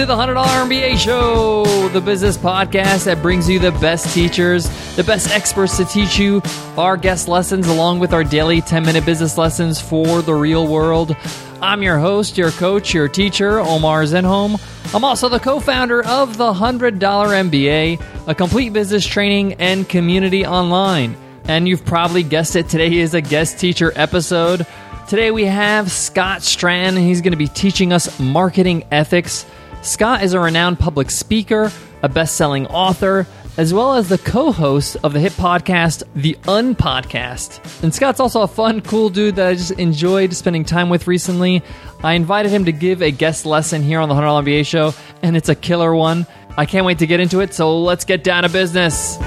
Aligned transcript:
to 0.00 0.06
the 0.06 0.16
$100 0.16 0.34
MBA 0.34 0.96
Show, 0.96 1.88
the 1.88 2.00
business 2.00 2.38
podcast 2.38 3.04
that 3.04 3.20
brings 3.20 3.50
you 3.50 3.58
the 3.58 3.72
best 3.72 4.14
teachers, 4.14 4.66
the 4.96 5.04
best 5.04 5.30
experts 5.30 5.76
to 5.76 5.84
teach 5.84 6.18
you 6.18 6.40
our 6.78 6.96
guest 6.96 7.28
lessons, 7.28 7.68
along 7.68 7.98
with 7.98 8.14
our 8.14 8.24
daily 8.24 8.62
10 8.62 8.82
minute 8.82 9.04
business 9.04 9.36
lessons 9.36 9.78
for 9.78 10.22
the 10.22 10.32
real 10.32 10.66
world. 10.66 11.14
I'm 11.60 11.82
your 11.82 11.98
host, 11.98 12.38
your 12.38 12.50
coach, 12.50 12.94
your 12.94 13.08
teacher, 13.08 13.60
Omar 13.60 14.04
Zenhom. 14.04 14.58
I'm 14.94 15.04
also 15.04 15.28
the 15.28 15.38
co 15.38 15.60
founder 15.60 16.02
of 16.02 16.38
the 16.38 16.50
$100 16.50 16.98
MBA, 16.98 18.02
a 18.26 18.34
complete 18.34 18.72
business 18.72 19.04
training 19.04 19.54
and 19.54 19.86
community 19.86 20.46
online. 20.46 21.14
And 21.44 21.68
you've 21.68 21.84
probably 21.84 22.22
guessed 22.22 22.56
it, 22.56 22.70
today 22.70 22.94
is 22.94 23.12
a 23.12 23.20
guest 23.20 23.58
teacher 23.58 23.92
episode. 23.96 24.66
Today 25.08 25.30
we 25.30 25.44
have 25.44 25.92
Scott 25.92 26.40
Stratten. 26.40 26.96
He's 26.96 27.20
going 27.20 27.32
to 27.32 27.36
be 27.36 27.48
teaching 27.48 27.92
us 27.92 28.18
marketing 28.18 28.84
ethics. 28.90 29.44
Scott 29.82 30.22
is 30.22 30.34
a 30.34 30.40
renowned 30.40 30.78
public 30.78 31.10
speaker, 31.10 31.72
a 32.02 32.08
best 32.08 32.36
selling 32.36 32.66
author, 32.66 33.26
as 33.56 33.72
well 33.72 33.94
as 33.94 34.08
the 34.08 34.18
co 34.18 34.52
host 34.52 34.96
of 35.02 35.14
the 35.14 35.20
hit 35.20 35.32
podcast, 35.32 36.02
The 36.14 36.34
Unpodcast. 36.42 37.82
And 37.82 37.94
Scott's 37.94 38.20
also 38.20 38.42
a 38.42 38.48
fun, 38.48 38.82
cool 38.82 39.08
dude 39.08 39.36
that 39.36 39.48
I 39.48 39.54
just 39.54 39.72
enjoyed 39.72 40.34
spending 40.34 40.64
time 40.64 40.90
with 40.90 41.06
recently. 41.06 41.62
I 42.02 42.12
invited 42.12 42.50
him 42.50 42.66
to 42.66 42.72
give 42.72 43.02
a 43.02 43.10
guest 43.10 43.46
lesson 43.46 43.82
here 43.82 44.00
on 44.00 44.08
the 44.08 44.14
$100 44.14 44.44
MBA 44.44 44.66
show, 44.66 44.94
and 45.22 45.36
it's 45.36 45.48
a 45.48 45.54
killer 45.54 45.94
one. 45.94 46.26
I 46.58 46.66
can't 46.66 46.84
wait 46.84 46.98
to 46.98 47.06
get 47.06 47.20
into 47.20 47.40
it, 47.40 47.54
so 47.54 47.80
let's 47.80 48.04
get 48.04 48.22
down 48.22 48.42
to 48.42 48.50
business. 48.50 49.18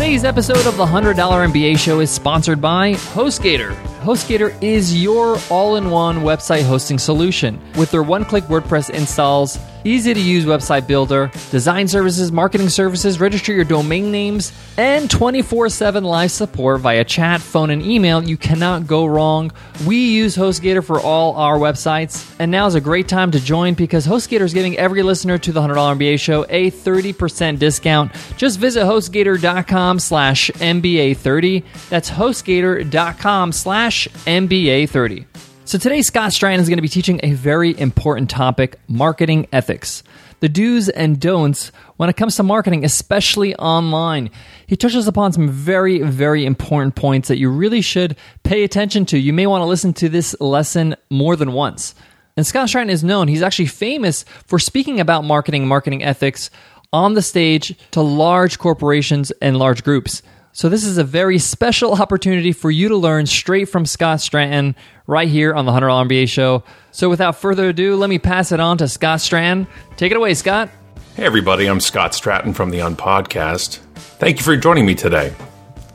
Today's 0.00 0.24
episode 0.24 0.64
of 0.64 0.78
the 0.78 0.86
$100 0.86 1.14
MBA 1.14 1.78
show 1.78 2.00
is 2.00 2.10
sponsored 2.10 2.58
by 2.58 2.94
HostGator. 2.94 3.74
HostGator 4.00 4.56
is 4.62 4.98
your 5.02 5.38
all 5.50 5.76
in 5.76 5.90
one 5.90 6.20
website 6.20 6.62
hosting 6.62 6.98
solution. 6.98 7.60
With 7.76 7.90
their 7.90 8.02
one 8.02 8.24
click 8.24 8.44
WordPress 8.44 8.88
installs, 8.88 9.58
easy 9.84 10.14
to 10.14 10.20
use 10.20 10.44
website 10.44 10.86
builder, 10.86 11.30
design 11.50 11.88
services, 11.88 12.32
marketing 12.32 12.68
services, 12.68 13.20
register 13.20 13.52
your 13.52 13.64
domain 13.64 14.10
names, 14.10 14.52
and 14.76 15.10
24 15.10 15.68
7 15.68 16.04
live 16.04 16.30
support 16.30 16.80
via 16.80 17.04
chat, 17.04 17.40
phone, 17.40 17.70
and 17.70 17.82
email, 17.82 18.22
you 18.22 18.36
cannot 18.36 18.86
go 18.86 19.06
wrong. 19.06 19.52
We 19.86 20.10
use 20.10 20.36
HostGator 20.36 20.84
for 20.84 21.00
all 21.00 21.36
our 21.36 21.58
websites, 21.58 22.34
and 22.38 22.50
now 22.50 22.66
is 22.66 22.74
a 22.74 22.80
great 22.80 23.08
time 23.08 23.30
to 23.32 23.40
join 23.40 23.74
because 23.74 24.06
HostGator 24.06 24.42
is 24.42 24.54
giving 24.54 24.76
every 24.76 25.02
listener 25.02 25.38
to 25.38 25.52
the 25.52 25.60
$100 25.60 25.74
MBA 25.98 26.18
show 26.18 26.44
a 26.48 26.70
30% 26.70 27.58
discount. 27.58 28.12
Just 28.36 28.58
visit 28.58 28.84
HostGator.com 28.84 29.98
slash 29.98 30.50
MBA30. 30.50 31.64
That's 31.88 32.10
HostGator.com 32.10 33.52
slash 33.52 34.08
MBA30. 34.26 35.29
So 35.70 35.78
today, 35.78 36.02
Scott 36.02 36.32
Stratten 36.32 36.58
is 36.58 36.68
going 36.68 36.78
to 36.78 36.82
be 36.82 36.88
teaching 36.88 37.20
a 37.22 37.30
very 37.30 37.78
important 37.78 38.28
topic 38.28 38.80
marketing 38.88 39.46
ethics. 39.52 40.02
The 40.40 40.48
do's 40.48 40.88
and 40.88 41.20
don'ts 41.20 41.70
when 41.96 42.10
it 42.10 42.16
comes 42.16 42.34
to 42.34 42.42
marketing, 42.42 42.84
especially 42.84 43.54
online. 43.54 44.30
He 44.66 44.74
touches 44.76 45.06
upon 45.06 45.30
some 45.30 45.48
very, 45.48 46.00
very 46.02 46.44
important 46.44 46.96
points 46.96 47.28
that 47.28 47.38
you 47.38 47.50
really 47.50 47.82
should 47.82 48.16
pay 48.42 48.64
attention 48.64 49.06
to. 49.06 49.16
You 49.16 49.32
may 49.32 49.46
want 49.46 49.62
to 49.62 49.66
listen 49.66 49.92
to 49.92 50.08
this 50.08 50.34
lesson 50.40 50.96
more 51.08 51.36
than 51.36 51.52
once. 51.52 51.94
And 52.36 52.44
Scott 52.44 52.66
Stratten 52.66 52.90
is 52.90 53.04
known, 53.04 53.28
he's 53.28 53.40
actually 53.40 53.66
famous 53.66 54.24
for 54.48 54.58
speaking 54.58 54.98
about 54.98 55.22
marketing, 55.22 55.68
marketing 55.68 56.02
ethics 56.02 56.50
on 56.92 57.14
the 57.14 57.22
stage 57.22 57.78
to 57.92 58.00
large 58.00 58.58
corporations 58.58 59.30
and 59.40 59.56
large 59.56 59.84
groups. 59.84 60.20
So, 60.52 60.68
this 60.68 60.84
is 60.84 60.98
a 60.98 61.04
very 61.04 61.38
special 61.38 61.94
opportunity 62.00 62.52
for 62.52 62.70
you 62.70 62.88
to 62.88 62.96
learn 62.96 63.26
straight 63.26 63.66
from 63.66 63.86
Scott 63.86 64.18
Stratten 64.18 64.74
right 65.06 65.28
here 65.28 65.54
on 65.54 65.64
the 65.64 65.72
$100 65.72 66.08
MBA 66.08 66.28
show. 66.28 66.64
So, 66.90 67.08
without 67.08 67.36
further 67.36 67.68
ado, 67.68 67.94
let 67.94 68.10
me 68.10 68.18
pass 68.18 68.50
it 68.50 68.58
on 68.58 68.78
to 68.78 68.88
Scott 68.88 69.20
Stratten. 69.20 69.68
Take 69.96 70.10
it 70.10 70.16
away, 70.16 70.34
Scott. 70.34 70.68
Hey, 71.14 71.24
everybody, 71.24 71.66
I'm 71.66 71.78
Scott 71.78 72.12
Stratten 72.12 72.54
from 72.54 72.70
the 72.70 72.78
Unpodcast. 72.78 73.78
Thank 74.18 74.38
you 74.38 74.42
for 74.42 74.56
joining 74.56 74.86
me 74.86 74.94
today. 74.94 75.34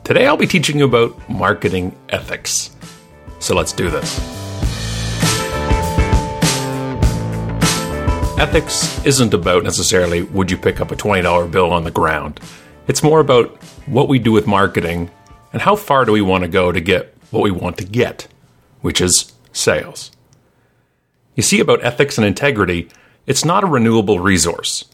Today, 0.04 0.26
I'll 0.26 0.36
be 0.38 0.46
teaching 0.46 0.78
you 0.78 0.86
about 0.86 1.28
marketing 1.28 1.94
ethics. 2.08 2.74
So, 3.40 3.54
let's 3.54 3.72
do 3.72 3.90
this. 3.90 4.18
Ethics 8.38 9.04
isn't 9.04 9.34
about 9.34 9.64
necessarily 9.64 10.22
would 10.22 10.50
you 10.50 10.56
pick 10.56 10.80
up 10.80 10.90
a 10.90 10.96
$20 10.96 11.50
bill 11.50 11.72
on 11.72 11.84
the 11.84 11.90
ground. 11.90 12.40
It's 12.88 13.02
more 13.02 13.20
about 13.20 13.50
what 13.86 14.08
we 14.08 14.18
do 14.18 14.32
with 14.32 14.46
marketing 14.46 15.10
and 15.52 15.62
how 15.62 15.76
far 15.76 16.04
do 16.04 16.12
we 16.12 16.22
want 16.22 16.42
to 16.42 16.48
go 16.48 16.70
to 16.70 16.80
get 16.80 17.14
what 17.30 17.42
we 17.42 17.50
want 17.50 17.78
to 17.78 17.84
get, 17.84 18.28
which 18.80 19.00
is 19.00 19.32
sales. 19.52 20.10
You 21.34 21.42
see, 21.42 21.60
about 21.60 21.84
ethics 21.84 22.16
and 22.16 22.26
integrity, 22.26 22.88
it's 23.26 23.44
not 23.44 23.64
a 23.64 23.68
renewable 23.68 24.20
resource. 24.20 24.84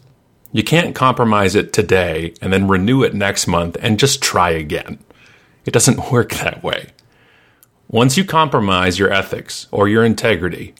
You 0.51 0.63
can't 0.63 0.95
compromise 0.95 1.55
it 1.55 1.73
today 1.73 2.33
and 2.41 2.51
then 2.51 2.67
renew 2.67 3.03
it 3.03 3.13
next 3.13 3.47
month 3.47 3.77
and 3.79 3.99
just 3.99 4.21
try 4.21 4.51
again. 4.51 4.99
It 5.65 5.71
doesn't 5.71 6.11
work 6.11 6.31
that 6.31 6.63
way. 6.63 6.89
Once 7.87 8.17
you 8.17 8.25
compromise 8.25 8.97
your 8.97 9.11
ethics 9.11 9.67
or 9.71 9.87
your 9.87 10.03
integrity, 10.03 10.73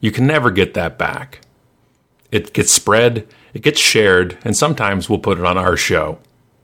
you 0.00 0.12
can 0.12 0.26
never 0.26 0.50
get 0.50 0.74
that 0.74 0.96
back. 0.96 1.40
It 2.30 2.52
gets 2.52 2.72
spread, 2.72 3.26
it 3.54 3.62
gets 3.62 3.80
shared, 3.80 4.38
and 4.44 4.56
sometimes 4.56 5.08
we'll 5.08 5.18
put 5.18 5.38
it 5.38 5.44
on 5.44 5.58
our 5.58 5.76
show. 5.76 6.18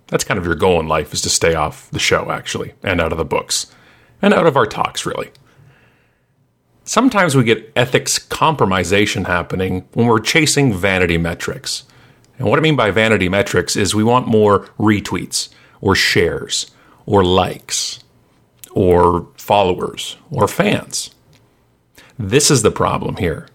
That's 0.09 0.25
kind 0.25 0.39
of 0.39 0.45
your 0.45 0.55
goal 0.55 0.79
in 0.81 0.87
life 0.87 1.13
is 1.13 1.21
to 1.23 1.31
stay 1.31 1.55
off 1.55 1.91
the 1.91 1.99
show, 1.99 2.31
actually, 2.31 2.75
and 2.83 3.01
out 3.01 3.13
of 3.13 3.19
the 3.19 3.25
books, 3.25 3.75
and 4.23 4.33
out 4.33 4.47
of 4.47 4.57
our 4.57 4.67
talks, 4.67 5.05
really. 5.05 5.31
Sometimes 6.85 7.35
we 7.35 7.43
get 7.43 7.73
ethics 7.75 8.19
compromisation 8.19 9.27
happening 9.27 9.89
when 9.95 10.07
we're 10.07 10.21
chasing 10.21 10.73
vanity 10.73 11.19
metrics. 11.19 11.83
And 12.39 12.49
what 12.49 12.59
I 12.59 12.63
mean 12.63 12.77
by 12.77 12.93
vanity 12.93 13.29
metrics 13.29 13.75
is 13.75 13.95
we 13.95 14.05
want 14.05 14.29
more 14.29 14.67
retweets, 14.79 15.49
or 15.81 15.95
shares, 15.95 16.71
or 17.05 17.25
likes, 17.25 18.01
or 18.73 19.29
followers, 19.37 20.17
or 20.31 20.47
fans. 20.47 21.11
This 22.19 22.51
is 22.51 22.63
the 22.63 22.71
problem 22.71 23.17
here. 23.17 23.49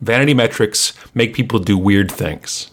Vanity 0.00 0.34
metrics 0.34 0.94
make 1.14 1.34
people 1.34 1.58
do 1.58 1.76
weird 1.76 2.10
things. 2.10 2.70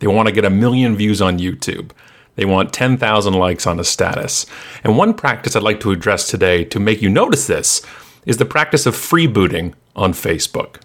They 0.00 0.06
want 0.06 0.26
to 0.26 0.34
get 0.34 0.44
a 0.44 0.50
million 0.50 0.96
views 0.96 1.22
on 1.22 1.38
YouTube. 1.38 1.92
They 2.36 2.44
want 2.44 2.72
10,000 2.72 3.34
likes 3.34 3.66
on 3.66 3.78
a 3.78 3.84
status. 3.84 4.46
And 4.82 4.96
one 4.96 5.14
practice 5.14 5.54
I'd 5.54 5.62
like 5.62 5.80
to 5.80 5.92
address 5.92 6.28
today 6.28 6.64
to 6.64 6.80
make 6.80 7.00
you 7.00 7.08
notice 7.08 7.46
this 7.46 7.82
is 8.26 8.38
the 8.38 8.44
practice 8.44 8.86
of 8.86 8.94
freebooting 8.94 9.74
on 9.94 10.12
Facebook. 10.12 10.80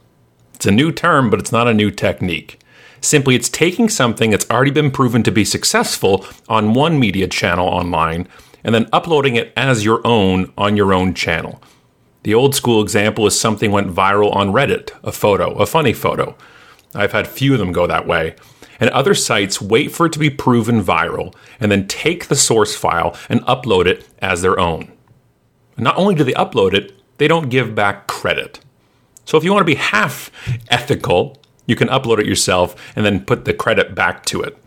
It's 0.54 0.66
a 0.66 0.72
new 0.72 0.92
term, 0.92 1.30
but 1.30 1.40
it's 1.40 1.52
not 1.52 1.68
a 1.68 1.74
new 1.74 1.90
technique. 1.90 2.60
Simply, 3.02 3.36
it's 3.36 3.50
taking 3.50 3.88
something 3.88 4.30
that's 4.30 4.50
already 4.50 4.72
been 4.72 4.92
proven 4.92 5.24
to 5.24 5.32
be 5.32 5.46
successful 5.46 6.26
on 6.50 6.74
one 6.74 7.00
media 7.00 7.28
channel 7.28 7.68
online 7.68 8.28
and 8.64 8.76
then 8.76 8.90
uploading 8.92 9.36
it 9.36 9.54
as 9.56 9.86
your 9.86 10.06
own 10.06 10.52
on 10.58 10.76
your 10.76 10.94
own 10.94 11.14
channel. 11.14 11.62
The 12.24 12.34
old 12.34 12.56
school 12.56 12.82
example 12.82 13.26
is 13.26 13.40
something 13.40 13.72
went 13.72 13.94
viral 13.94 14.36
on 14.36 14.52
Reddit, 14.52 14.92
a 15.04 15.14
photo, 15.14 15.54
a 15.54 15.66
funny 15.66 15.94
photo. 15.94 16.36
I've 16.94 17.14
had 17.14 17.28
few 17.28 17.54
of 17.54 17.60
them 17.60 17.72
go 17.72 17.88
that 17.88 18.06
way. 18.06 18.36
And 18.80 18.90
other 18.92 19.14
sites 19.14 19.62
wait 19.62 19.92
for 19.92 20.06
it 20.06 20.14
to 20.14 20.20
be 20.20 20.30
proven 20.30 20.84
viral 20.84 21.36
and 21.60 21.72
then 21.72 21.88
take 21.88 22.28
the 22.28 22.36
source 22.36 22.76
file 22.76 23.16
and 23.28 23.42
upload 23.42 23.86
it 23.86 24.08
as 24.20 24.42
their 24.42 24.60
own. 24.60 24.92
not 25.78 25.98
only 25.98 26.14
do 26.14 26.26
they 26.26 26.34
upload 26.34 26.74
it, 26.74 26.94
they 27.18 27.28
don't 27.28 27.50
give 27.50 27.76
back 27.76 28.08
credit. 28.08 28.60
So 29.26 29.38
if 29.38 29.44
you 29.44 29.54
want 29.54 29.62
to 29.62 29.76
be 29.76 29.76
half 29.76 30.32
ethical, 30.70 31.38
you 31.68 31.76
can 31.76 31.88
upload 31.88 32.20
it 32.20 32.26
yourself 32.26 32.76
and 32.96 33.06
then 33.06 33.24
put 33.24 33.46
the 33.46 33.54
credit 33.54 33.94
back 33.94 34.26
to 34.26 34.42
it. 34.42 34.58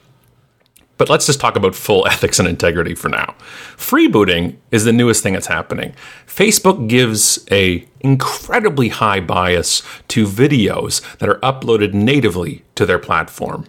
But 0.99 1.11
let's 1.11 1.27
just 1.27 1.41
talk 1.41 1.57
about 1.57 1.75
full 1.75 2.07
ethics 2.13 2.39
and 2.39 2.47
integrity 2.47 2.95
for 2.95 3.09
now. 3.09 3.35
Freebooting 3.77 4.57
is 4.71 4.85
the 4.85 4.93
newest 4.93 5.21
thing 5.23 5.33
that's 5.33 5.49
happening. 5.49 5.95
Facebook 6.29 6.89
gives 6.89 7.45
a 7.51 7.89
incredibly 8.01 8.89
high 8.89 9.19
bias 9.19 9.83
to 10.09 10.27
videos 10.27 11.01
that 11.19 11.29
are 11.29 11.41
uploaded 11.41 11.93
natively 11.93 12.63
to 12.77 12.87
their 12.87 13.01
platform. 13.01 13.67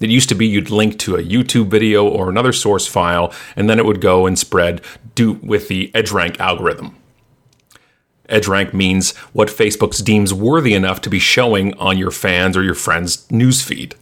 It 0.00 0.10
used 0.10 0.28
to 0.30 0.34
be 0.34 0.46
you'd 0.46 0.70
link 0.70 0.98
to 1.00 1.16
a 1.16 1.22
YouTube 1.22 1.68
video 1.68 2.08
or 2.08 2.30
another 2.30 2.52
source 2.52 2.86
file, 2.86 3.32
and 3.54 3.68
then 3.68 3.78
it 3.78 3.84
would 3.84 4.00
go 4.00 4.26
and 4.26 4.38
spread 4.38 4.80
do 5.14 5.32
with 5.34 5.68
the 5.68 5.90
EdgeRank 5.94 6.40
algorithm. 6.40 6.96
EdgeRank 8.30 8.72
means 8.72 9.16
what 9.32 9.48
Facebook 9.48 10.02
deems 10.02 10.32
worthy 10.32 10.72
enough 10.72 11.00
to 11.02 11.10
be 11.10 11.18
showing 11.18 11.74
on 11.74 11.98
your 11.98 12.10
fans 12.10 12.56
or 12.56 12.62
your 12.62 12.74
friends' 12.74 13.26
newsfeed. 13.28 13.94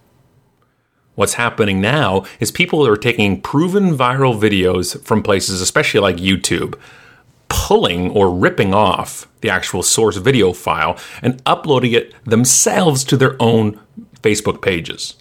What's 1.15 1.35
happening 1.35 1.81
now 1.81 2.25
is 2.39 2.53
people 2.53 2.87
are 2.87 2.97
taking 2.97 3.41
proven 3.41 3.97
viral 3.97 4.39
videos 4.39 5.03
from 5.03 5.23
places, 5.23 5.61
especially 5.61 5.99
like 5.99 6.17
YouTube, 6.17 6.79
pulling 7.49 8.11
or 8.11 8.33
ripping 8.33 8.73
off 8.73 9.27
the 9.41 9.51
actual 9.51 9.83
source 9.83 10.17
video 10.19 10.53
file 10.53 10.97
and 11.23 11.43
uploading 11.45 11.93
it 11.93 12.15
themselves 12.25 13.03
to 13.05 13.17
their 13.17 13.35
own 13.43 13.81
Facebook 14.23 14.63
pages. 14.63 15.17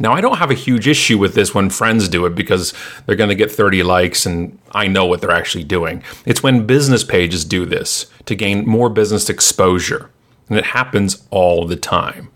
Now, 0.00 0.12
I 0.12 0.20
don't 0.20 0.38
have 0.38 0.50
a 0.50 0.54
huge 0.54 0.86
issue 0.86 1.18
with 1.18 1.34
this 1.34 1.54
when 1.54 1.70
friends 1.70 2.08
do 2.08 2.24
it 2.24 2.34
because 2.34 2.72
they're 3.04 3.16
going 3.16 3.30
to 3.30 3.34
get 3.34 3.50
30 3.50 3.82
likes 3.82 4.26
and 4.26 4.56
I 4.72 4.86
know 4.86 5.06
what 5.06 5.20
they're 5.20 5.30
actually 5.30 5.64
doing. 5.64 6.04
It's 6.24 6.42
when 6.42 6.66
business 6.66 7.02
pages 7.02 7.44
do 7.44 7.66
this 7.66 8.06
to 8.26 8.36
gain 8.36 8.66
more 8.66 8.90
business 8.90 9.28
exposure. 9.28 10.10
And 10.48 10.56
it 10.56 10.66
happens 10.66 11.26
all 11.30 11.66
the 11.66 11.76
time. 11.76 12.30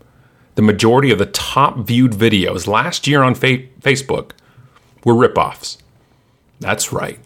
The 0.55 0.61
majority 0.61 1.09
of 1.11 1.19
the 1.19 1.25
top 1.25 1.79
viewed 1.79 2.11
videos 2.11 2.67
last 2.67 3.07
year 3.07 3.23
on 3.23 3.33
fa- 3.33 3.63
Facebook 3.79 4.31
were 5.05 5.15
ripoffs. 5.15 5.77
That's 6.59 6.91
right. 6.91 7.19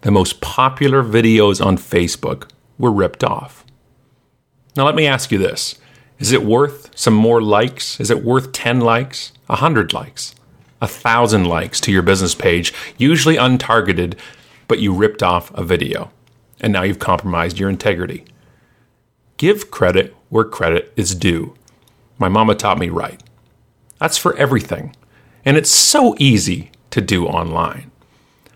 The 0.00 0.10
most 0.10 0.40
popular 0.40 1.02
videos 1.02 1.64
on 1.64 1.76
Facebook 1.76 2.48
were 2.78 2.90
ripped 2.90 3.22
off. 3.22 3.64
Now, 4.76 4.84
let 4.86 4.94
me 4.94 5.06
ask 5.06 5.30
you 5.30 5.38
this 5.38 5.76
Is 6.18 6.32
it 6.32 6.42
worth 6.42 6.90
some 6.98 7.14
more 7.14 7.40
likes? 7.40 8.00
Is 8.00 8.10
it 8.10 8.24
worth 8.24 8.52
10 8.52 8.80
likes, 8.80 9.32
100 9.46 9.92
likes, 9.92 10.34
1,000 10.80 11.44
likes 11.44 11.80
to 11.80 11.92
your 11.92 12.02
business 12.02 12.34
page, 12.34 12.74
usually 12.96 13.36
untargeted, 13.36 14.18
but 14.66 14.80
you 14.80 14.92
ripped 14.92 15.22
off 15.22 15.52
a 15.54 15.62
video 15.62 16.10
and 16.60 16.72
now 16.72 16.82
you've 16.82 16.98
compromised 16.98 17.58
your 17.58 17.70
integrity? 17.70 18.24
Give 19.36 19.70
credit 19.70 20.14
where 20.28 20.44
credit 20.44 20.92
is 20.96 21.14
due. 21.14 21.54
My 22.18 22.28
mama 22.28 22.56
taught 22.56 22.78
me 22.78 22.88
right. 22.88 23.22
That's 24.00 24.18
for 24.18 24.36
everything. 24.36 24.96
And 25.44 25.56
it's 25.56 25.70
so 25.70 26.16
easy 26.18 26.72
to 26.90 27.00
do 27.00 27.26
online. 27.26 27.90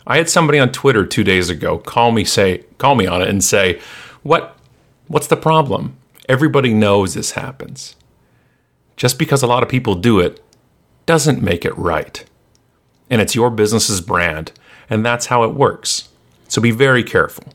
I 0.05 0.17
had 0.17 0.29
somebody 0.29 0.59
on 0.59 0.73
Twitter 0.73 1.06
2 1.06 1.23
days 1.23 1.49
ago 1.49 1.79
call 1.79 2.11
me 2.11 2.25
say 2.25 2.64
call 2.79 2.97
me 2.97 3.06
on 3.06 3.23
it 3.23 3.29
and 3.29 3.43
say, 3.43 3.81
"What 4.25 4.56
what's 5.06 5.29
the 5.29 5.37
problem? 5.37 5.97
Everybody 6.32 6.73
knows 6.73 7.12
this 7.12 7.32
happens. 7.32 7.94
Just 8.96 9.19
because 9.19 9.43
a 9.43 9.46
lot 9.46 9.62
of 9.62 9.69
people 9.69 9.94
do 9.94 10.19
it 10.19 10.43
doesn't 11.05 11.43
make 11.43 11.67
it 11.67 11.76
right. 11.76 12.25
And 13.11 13.20
it's 13.20 13.34
your 13.34 13.50
business's 13.50 14.00
brand, 14.00 14.50
and 14.88 15.05
that's 15.05 15.26
how 15.26 15.43
it 15.43 15.52
works. 15.52 16.08
So 16.49 16.62
be 16.62 16.70
very 16.70 17.05
careful. 17.05 17.52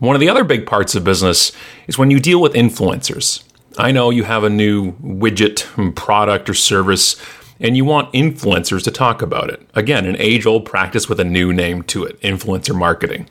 One 0.00 0.16
of 0.16 0.20
the 0.20 0.28
other 0.28 0.42
big 0.42 0.66
parts 0.66 0.96
of 0.96 1.04
business 1.04 1.52
is 1.86 1.96
when 1.96 2.10
you 2.10 2.18
deal 2.18 2.42
with 2.42 2.54
influencers. 2.54 3.44
I 3.78 3.92
know 3.92 4.10
you 4.10 4.24
have 4.24 4.42
a 4.42 4.50
new 4.50 4.94
widget, 4.94 5.94
product, 5.94 6.50
or 6.50 6.54
service, 6.54 7.14
and 7.60 7.76
you 7.76 7.84
want 7.84 8.12
influencers 8.12 8.82
to 8.82 8.90
talk 8.90 9.22
about 9.22 9.48
it. 9.48 9.64
Again, 9.74 10.06
an 10.06 10.16
age 10.16 10.44
old 10.44 10.64
practice 10.64 11.08
with 11.08 11.20
a 11.20 11.24
new 11.24 11.52
name 11.52 11.84
to 11.84 12.02
it 12.02 12.20
influencer 12.20 12.76
marketing. 12.76 13.28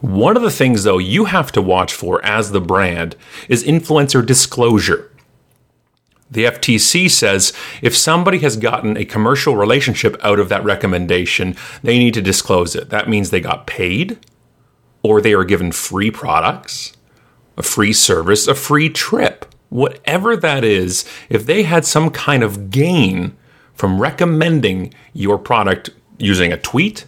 One 0.00 0.36
of 0.36 0.42
the 0.42 0.50
things, 0.50 0.84
though, 0.84 0.98
you 0.98 1.24
have 1.24 1.50
to 1.52 1.62
watch 1.62 1.94
for 1.94 2.24
as 2.24 2.50
the 2.50 2.60
brand 2.60 3.16
is 3.48 3.64
influencer 3.64 4.24
disclosure. 4.24 5.10
The 6.30 6.44
FTC 6.44 7.10
says 7.10 7.52
if 7.80 7.96
somebody 7.96 8.38
has 8.40 8.56
gotten 8.56 8.96
a 8.96 9.04
commercial 9.04 9.56
relationship 9.56 10.16
out 10.22 10.38
of 10.38 10.48
that 10.48 10.64
recommendation, 10.64 11.56
they 11.82 11.98
need 11.98 12.14
to 12.14 12.22
disclose 12.22 12.74
it. 12.74 12.90
That 12.90 13.08
means 13.08 13.30
they 13.30 13.40
got 13.40 13.66
paid, 13.66 14.18
or 15.02 15.20
they 15.20 15.32
are 15.32 15.44
given 15.44 15.72
free 15.72 16.10
products, 16.10 16.92
a 17.56 17.62
free 17.62 17.92
service, 17.92 18.48
a 18.48 18.54
free 18.54 18.90
trip. 18.90 19.46
Whatever 19.68 20.36
that 20.36 20.64
is, 20.64 21.04
if 21.28 21.46
they 21.46 21.62
had 21.62 21.84
some 21.84 22.10
kind 22.10 22.42
of 22.42 22.70
gain 22.70 23.36
from 23.72 24.00
recommending 24.00 24.92
your 25.12 25.38
product 25.38 25.90
using 26.18 26.52
a 26.52 26.58
tweet, 26.58 27.06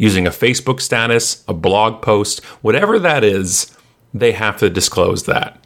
using 0.00 0.26
a 0.26 0.30
Facebook 0.30 0.80
status, 0.80 1.44
a 1.46 1.52
blog 1.52 2.00
post, 2.00 2.42
whatever 2.62 2.98
that 2.98 3.22
is, 3.22 3.76
they 4.14 4.32
have 4.32 4.56
to 4.56 4.70
disclose 4.70 5.24
that. 5.24 5.62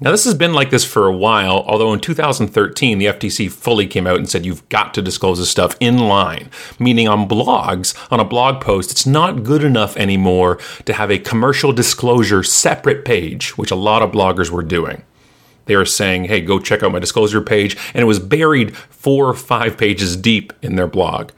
Now, 0.00 0.12
this 0.12 0.24
has 0.26 0.34
been 0.34 0.52
like 0.52 0.70
this 0.70 0.84
for 0.84 1.08
a 1.08 1.16
while, 1.16 1.64
although 1.66 1.92
in 1.92 1.98
2013, 1.98 2.98
the 2.98 3.06
FTC 3.06 3.50
fully 3.50 3.88
came 3.88 4.06
out 4.06 4.18
and 4.18 4.30
said 4.30 4.46
you've 4.46 4.68
got 4.68 4.94
to 4.94 5.02
disclose 5.02 5.40
this 5.40 5.50
stuff 5.50 5.76
in 5.80 5.98
line, 5.98 6.50
meaning 6.78 7.08
on 7.08 7.28
blogs, 7.28 7.96
on 8.12 8.20
a 8.20 8.24
blog 8.24 8.60
post, 8.60 8.92
it's 8.92 9.06
not 9.06 9.42
good 9.42 9.64
enough 9.64 9.96
anymore 9.96 10.60
to 10.84 10.92
have 10.92 11.10
a 11.10 11.18
commercial 11.18 11.72
disclosure 11.72 12.44
separate 12.44 13.04
page, 13.04 13.58
which 13.58 13.72
a 13.72 13.76
lot 13.76 14.02
of 14.02 14.12
bloggers 14.12 14.50
were 14.50 14.62
doing. 14.62 15.02
They 15.64 15.74
were 15.74 15.84
saying, 15.84 16.26
hey, 16.26 16.42
go 16.42 16.60
check 16.60 16.84
out 16.84 16.92
my 16.92 17.00
disclosure 17.00 17.40
page, 17.40 17.76
and 17.92 18.02
it 18.02 18.06
was 18.06 18.20
buried 18.20 18.76
four 18.76 19.26
or 19.26 19.34
five 19.34 19.76
pages 19.76 20.16
deep 20.16 20.52
in 20.62 20.76
their 20.76 20.86
blog. 20.86 21.32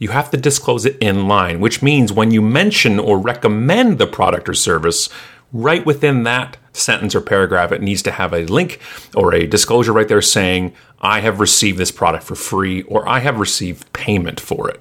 You 0.00 0.08
have 0.08 0.30
to 0.30 0.38
disclose 0.38 0.86
it 0.86 0.96
in 0.98 1.28
line, 1.28 1.60
which 1.60 1.82
means 1.82 2.10
when 2.10 2.30
you 2.30 2.40
mention 2.40 2.98
or 2.98 3.18
recommend 3.18 3.98
the 3.98 4.06
product 4.06 4.48
or 4.48 4.54
service, 4.54 5.10
right 5.52 5.84
within 5.84 6.22
that 6.22 6.56
sentence 6.72 7.14
or 7.14 7.20
paragraph, 7.20 7.70
it 7.70 7.82
needs 7.82 8.00
to 8.04 8.10
have 8.10 8.32
a 8.32 8.46
link 8.46 8.80
or 9.14 9.34
a 9.34 9.46
disclosure 9.46 9.92
right 9.92 10.08
there 10.08 10.22
saying, 10.22 10.72
I 11.02 11.20
have 11.20 11.38
received 11.38 11.76
this 11.76 11.90
product 11.90 12.24
for 12.24 12.34
free 12.34 12.80
or 12.84 13.06
I 13.06 13.18
have 13.18 13.38
received 13.38 13.92
payment 13.92 14.40
for 14.40 14.70
it. 14.70 14.80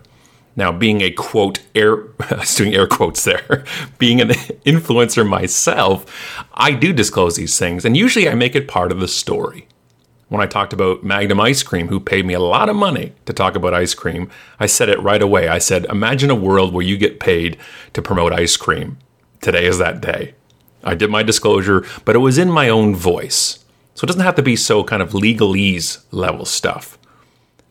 Now, 0.55 0.71
being 0.71 1.01
a 1.01 1.11
quote, 1.11 1.59
air, 1.75 1.97
doing 2.55 2.73
air 2.73 2.87
quotes 2.87 3.25
there, 3.25 3.65
being 3.97 4.21
an 4.21 4.29
influencer 4.65 5.27
myself, 5.27 6.05
I 6.53 6.71
do 6.71 6.93
disclose 6.93 7.35
these 7.35 7.59
things, 7.59 7.83
and 7.83 7.95
usually 7.97 8.29
I 8.29 8.35
make 8.35 8.55
it 8.55 8.69
part 8.69 8.93
of 8.93 9.01
the 9.01 9.07
story. 9.07 9.67
When 10.29 10.41
I 10.41 10.45
talked 10.45 10.73
about 10.73 11.03
Magnum 11.03 11.39
Ice 11.39 11.63
Cream, 11.63 11.87
who 11.87 11.99
paid 11.99 12.23
me 12.23 12.35
a 12.35 12.39
lot 12.39 12.69
of 12.69 12.75
money 12.75 13.13
to 13.25 13.33
talk 13.33 13.55
about 13.55 13.73
ice 13.73 13.95
cream, 13.95 14.29
I 14.59 14.67
said 14.67 14.87
it 14.87 15.01
right 15.01 15.23
away. 15.23 15.47
I 15.47 15.57
said, 15.57 15.85
Imagine 15.85 16.29
a 16.29 16.35
world 16.35 16.71
where 16.71 16.85
you 16.85 16.97
get 16.97 17.19
paid 17.19 17.57
to 17.93 18.01
promote 18.03 18.31
ice 18.31 18.55
cream. 18.55 18.99
Today 19.41 19.65
is 19.65 19.79
that 19.79 20.01
day. 20.01 20.35
I 20.83 20.93
did 20.93 21.09
my 21.09 21.23
disclosure, 21.23 21.83
but 22.05 22.15
it 22.15 22.19
was 22.19 22.37
in 22.37 22.51
my 22.51 22.69
own 22.69 22.95
voice. 22.95 23.65
So 23.95 24.05
it 24.05 24.07
doesn't 24.07 24.21
have 24.21 24.35
to 24.35 24.43
be 24.43 24.55
so 24.55 24.83
kind 24.83 25.01
of 25.01 25.13
legalese 25.13 26.03
level 26.11 26.45
stuff. 26.45 26.99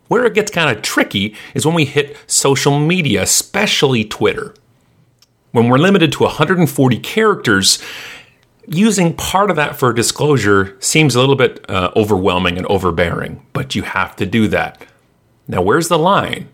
Where 0.08 0.24
it 0.24 0.34
gets 0.34 0.50
kind 0.50 0.74
of 0.74 0.82
tricky 0.82 1.36
is 1.54 1.64
when 1.64 1.76
we 1.76 1.84
hit 1.84 2.16
social 2.26 2.80
media, 2.80 3.22
especially 3.22 4.04
Twitter. 4.04 4.52
When 5.52 5.68
we're 5.68 5.78
limited 5.78 6.10
to 6.12 6.24
140 6.24 6.98
characters, 6.98 7.78
using 8.68 9.14
part 9.14 9.50
of 9.50 9.56
that 9.56 9.76
for 9.76 9.92
disclosure 9.92 10.76
seems 10.80 11.14
a 11.14 11.20
little 11.20 11.36
bit 11.36 11.64
uh, 11.68 11.90
overwhelming 11.96 12.56
and 12.56 12.66
overbearing, 12.66 13.44
but 13.52 13.74
you 13.74 13.82
have 13.82 14.14
to 14.16 14.26
do 14.26 14.48
that. 14.48 14.84
Now, 15.46 15.62
where's 15.62 15.88
the 15.88 15.98
line? 15.98 16.48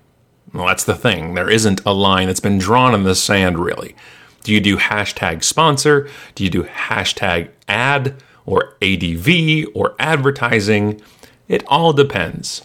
Well, 0.53 0.67
that's 0.67 0.85
the 0.85 0.95
thing. 0.95 1.35
There 1.35 1.51
isn't 1.51 1.81
a 1.85 1.93
line 1.93 2.29
that's 2.29 2.41
been 2.41 2.59
drawn 2.59 2.95
in 2.95 3.03
the 3.03 3.17
sand, 3.17 3.59
really. 3.59 3.97
Do 4.45 4.53
you 4.53 4.61
do 4.61 4.77
hashtag 4.77 5.43
sponsor? 5.43 6.09
Do 6.35 6.45
you 6.45 6.51
do 6.51 6.65
hashtag 6.65 7.51
ad 7.67 8.23
or 8.47 8.77
ADV 8.81 9.69
or 9.75 9.97
advertising? 9.99 11.01
It 11.49 11.65
all 11.67 11.93
depends. 11.93 12.63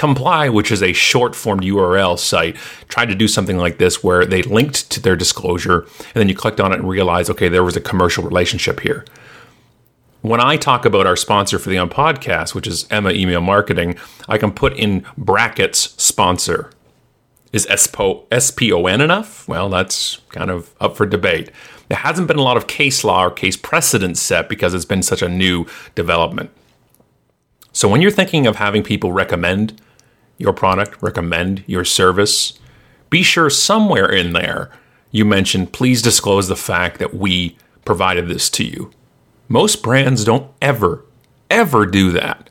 CMP.LY, 0.00 0.48
which 0.48 0.72
is 0.72 0.82
a 0.82 0.92
short 0.92 1.34
form 1.34 1.60
URL 1.60 2.18
site, 2.18 2.56
tried 2.88 3.06
to 3.06 3.14
do 3.14 3.28
something 3.28 3.58
like 3.58 3.78
this 3.78 4.02
where 4.02 4.24
they 4.24 4.42
linked 4.42 4.90
to 4.90 5.00
their 5.00 5.16
disclosure 5.16 5.80
and 5.80 6.14
then 6.14 6.28
you 6.28 6.34
clicked 6.34 6.60
on 6.60 6.72
it 6.72 6.80
and 6.80 6.88
realized, 6.88 7.30
okay, 7.30 7.48
there 7.48 7.64
was 7.64 7.76
a 7.76 7.80
commercial 7.80 8.24
relationship 8.24 8.80
here. 8.80 9.04
When 10.22 10.40
I 10.40 10.56
talk 10.56 10.84
about 10.84 11.06
our 11.06 11.16
sponsor 11.16 11.58
for 11.58 11.70
the 11.70 11.76
Unpodcast, 11.76 12.54
which 12.54 12.66
is 12.66 12.86
Emma 12.90 13.10
Email 13.10 13.40
Marketing, 13.40 13.96
I 14.28 14.38
can 14.38 14.52
put 14.52 14.74
in 14.74 15.06
brackets 15.16 15.94
sponsor 16.02 16.70
is 17.52 17.64
SPON 17.64 19.00
enough? 19.00 19.48
Well, 19.48 19.68
that's 19.68 20.18
kind 20.28 20.50
of 20.50 20.74
up 20.80 20.96
for 20.96 21.06
debate. 21.06 21.50
There 21.88 21.98
hasn't 21.98 22.28
been 22.28 22.38
a 22.38 22.42
lot 22.42 22.56
of 22.56 22.68
case 22.68 23.02
law 23.02 23.24
or 23.24 23.30
case 23.30 23.56
precedent 23.56 24.16
set 24.18 24.48
because 24.48 24.72
it's 24.72 24.84
been 24.84 25.02
such 25.02 25.22
a 25.22 25.28
new 25.28 25.66
development. 25.94 26.50
So 27.72 27.88
when 27.88 28.00
you're 28.00 28.10
thinking 28.10 28.46
of 28.46 28.56
having 28.56 28.82
people 28.82 29.12
recommend 29.12 29.80
your 30.40 30.52
product, 30.52 31.02
recommend 31.02 31.62
your 31.66 31.84
service, 31.84 32.58
be 33.10 33.22
sure 33.22 33.50
somewhere 33.50 34.10
in 34.10 34.32
there 34.32 34.70
you 35.10 35.24
mention, 35.24 35.66
please 35.66 36.02
disclose 36.02 36.48
the 36.48 36.56
fact 36.56 36.98
that 36.98 37.14
we 37.14 37.56
provided 37.84 38.28
this 38.28 38.48
to 38.50 38.64
you. 38.64 38.90
Most 39.48 39.82
brands 39.82 40.24
don't 40.24 40.50
ever, 40.62 41.04
ever 41.50 41.86
do 41.86 42.12
that. 42.12 42.48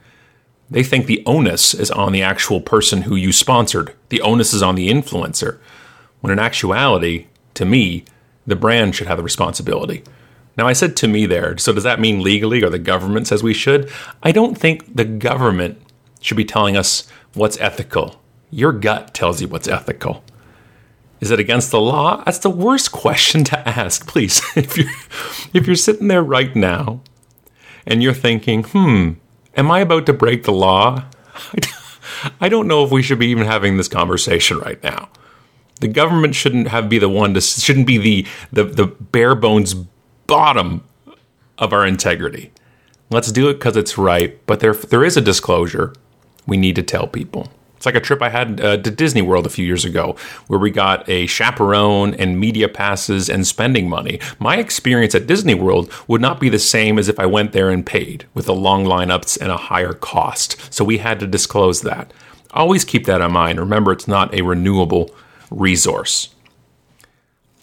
They 0.69 0.84
think 0.84 1.05
the 1.05 1.24
onus 1.25 1.74
is 1.74 1.89
on 1.89 2.12
the 2.12 2.22
actual 2.22 2.62
person 2.62 3.03
who 3.03 3.15
you 3.15 3.31
sponsored. 3.31 3.96
The 4.10 4.22
onus 4.22 4.53
is 4.53 4.62
on 4.62 4.75
the 4.75 4.89
influencer. 4.89 5.60
When 6.19 6.34
in 6.34 6.39
actuality, 6.39 7.27
to 7.53 7.65
me, 7.65 8.03
the 8.46 8.58
brand 8.58 8.96
should 8.96 9.08
have 9.08 9.17
the 9.17 9.24
responsibility. 9.24 10.03
Now, 10.58 10.67
I 10.67 10.74
said 10.74 10.98
to 10.98 11.08
me 11.08 11.25
there, 11.25 11.58
so 11.58 11.72
does 11.72 11.86
that 11.86 12.01
mean 12.01 12.22
legally 12.22 12.62
or 12.62 12.69
the 12.69 12.77
government 12.77 13.27
says 13.27 13.41
we 13.41 13.53
should? 13.53 13.89
I 14.22 14.34
don't 14.34 14.58
think 14.58 14.93
the 14.93 15.05
government 15.05 15.81
should 16.19 16.38
be 16.38 16.46
telling 16.46 16.75
us 16.75 17.08
what's 17.33 17.59
ethical. 17.59 18.21
Your 18.51 18.71
gut 18.71 19.13
tells 19.13 19.41
you 19.41 19.48
what's 19.48 19.67
ethical. 19.67 20.24
Is 21.19 21.31
it 21.31 21.39
against 21.39 21.71
the 21.71 21.81
law? 21.81 22.24
That's 22.24 22.39
the 22.39 22.50
worst 22.50 22.91
question 22.91 23.43
to 23.45 23.67
ask. 23.67 24.07
Please, 24.07 24.41
if 24.55 24.77
you're 24.77 24.91
if 25.53 25.67
you're 25.67 25.75
sitting 25.75 26.07
there 26.07 26.24
right 26.24 26.55
now 26.55 27.01
and 27.86 28.01
you're 28.01 28.13
thinking, 28.13 28.63
"Hmm, 28.63 29.12
am 29.55 29.69
I 29.71 29.79
about 29.79 30.05
to 30.05 30.13
break 30.13 30.43
the 30.43 30.53
law? 30.53 31.05
I 32.41 32.50
don't 32.50 32.67
know 32.67 32.83
if 32.83 32.91
we 32.91 33.01
should 33.01 33.19
be 33.19 33.27
even 33.27 33.45
having 33.45 33.77
this 33.77 33.88
conversation 33.88 34.57
right 34.59 34.81
now. 34.83 35.09
The 35.79 35.88
government 35.88 36.36
shouldn't 36.36 36.67
have 36.69 36.89
be 36.89 37.00
the 37.00 37.09
one 37.09 37.33
to 37.33 37.41
shouldn't 37.41 37.88
be 37.88 37.98
the 37.98 38.27
the, 38.51 38.63
the 38.63 38.88
bare 38.88 39.36
bones 39.36 39.74
bottom 40.27 40.83
of 41.57 41.74
our 41.74 41.86
integrity. 41.86 42.51
Let's 43.09 43.31
do 43.31 43.50
it 43.50 43.55
because 43.55 43.75
it's 43.75 43.98
right, 43.98 44.39
but 44.45 44.59
there 44.59 44.74
there 44.74 45.03
is 45.03 45.17
a 45.17 45.21
disclosure 45.21 45.93
we 46.50 46.58
need 46.58 46.75
to 46.75 46.84
tell 46.84 47.08
people. 47.08 47.48
It's 47.77 47.86
like 47.86 47.96
a 47.96 48.01
trip 48.01 48.22
I 48.22 48.27
had 48.27 48.60
uh, 48.60 48.75
to 48.75 48.91
Disney 48.91 49.22
World 49.22 49.46
a 49.46 49.50
few 49.50 49.65
years 49.65 49.86
ago, 49.86 50.18
where 50.48 50.60
we 50.60 50.70
got 50.70 51.08
a 51.08 51.27
chaperone 51.27 52.13
and 52.15 52.38
media 52.38 52.68
passes 52.68 53.29
and 53.29 53.48
spending 53.48 53.88
money. 53.88 54.20
My 54.38 54.58
experience 54.58 55.15
at 55.15 55.27
Disney 55.27 55.53
World 55.53 55.89
would 56.06 56.20
not 56.20 56.41
be 56.41 56.50
the 56.50 56.60
same 56.60 57.00
as 57.00 57.08
if 57.08 57.18
I 57.18 57.25
went 57.25 57.53
there 57.53 57.70
and 57.70 57.86
paid, 57.86 58.25
with 58.34 58.48
the 58.48 58.53
long 58.53 58.84
lineups 58.84 59.39
and 59.39 59.50
a 59.50 59.56
higher 59.56 59.94
cost. 59.94 60.74
So 60.74 60.84
we 60.84 60.98
had 60.98 61.22
to 61.22 61.27
disclose 61.27 61.79
that. 61.84 62.12
Always 62.51 62.84
keep 62.84 63.06
that 63.06 63.22
in 63.22 63.32
mind. 63.32 63.62
Remember, 63.62 63.94
it's 63.94 64.10
not 64.10 64.34
a 64.34 64.41
renewable 64.41 65.15
resource. 65.50 66.36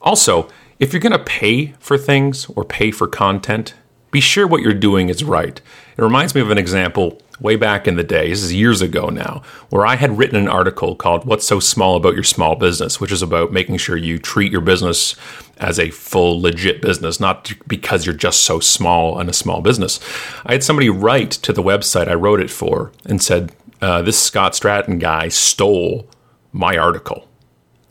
Also, 0.01 0.49
if 0.79 0.95
you're 0.95 1.01
going 1.01 1.13
to 1.13 1.19
pay 1.19 1.75
for 1.79 1.99
things 1.99 2.47
or 2.57 2.65
pay 2.65 2.91
for 2.91 3.07
content, 3.07 3.75
be 4.11 4.21
sure 4.21 4.47
what 4.47 4.63
you're 4.63 4.73
doing 4.73 5.11
is 5.11 5.23
right. 5.23 5.61
It 5.97 6.03
reminds 6.03 6.35
me 6.35 6.43
of 6.43 6.51
an 6.51 6.59
example 6.59 7.23
way 7.41 7.57
back 7.57 7.89
in 7.89 7.97
the 7.97 8.05
day, 8.05 8.29
this 8.29 8.43
is 8.43 8.53
years 8.53 8.83
ago 8.83 9.09
now, 9.09 9.43
where 9.71 9.87
I 9.87 9.97
had 9.97 10.19
written 10.19 10.37
an 10.37 10.49
article 10.49 10.95
called 10.95 11.25
What's 11.25 11.47
So 11.47 11.59
Small 11.59 11.97
About 11.97 12.15
Your 12.15 12.23
Small 12.23 12.55
Business, 12.55 13.01
which 13.01 13.13
is 13.13 13.23
about 13.23 13.53
making 13.53 13.79
sure 13.79 13.97
you 13.97 14.19
treat 14.19 14.53
your 14.53 14.61
business 14.61 15.17
as 15.57 15.79
a 15.79 15.91
full, 15.91 16.41
legit 16.41 16.83
business, 16.83 17.19
not 17.19 17.53
because 17.67 18.05
you're 18.05 18.15
just 18.15 18.45
so 18.45 18.61
small 18.61 19.19
and 19.19 19.31
a 19.31 19.35
small 19.35 19.63
business. 19.63 19.99
I 20.45 20.53
had 20.53 20.65
somebody 20.65 20.91
write 20.91 21.31
to 21.31 21.53
the 21.53 21.63
website 21.63 22.09
I 22.09 22.15
wrote 22.15 22.41
it 22.41 22.51
for 22.51 22.93
and 23.07 23.23
said, 23.23 23.53
uh, 23.81 24.03
This 24.03 24.23
Scott 24.23 24.53
Stratten 24.53 24.99
guy 24.99 25.29
stole 25.29 26.09
my 26.53 26.77
article. 26.77 27.27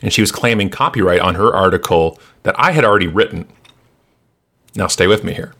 And 0.02 0.14
she 0.14 0.22
was 0.22 0.32
claiming 0.32 0.70
copyright 0.70 1.22
on 1.22 1.36
her 1.36 1.56
article 1.56 2.20
that 2.44 2.60
I 2.60 2.72
had 2.72 2.86
already 2.86 3.08
written. 3.08 3.48
Now, 4.76 4.88
stay 4.88 5.08
with 5.08 5.24
me 5.24 5.34
here. 5.34 5.54